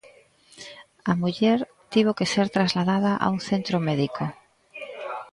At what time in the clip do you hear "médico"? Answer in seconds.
3.87-4.23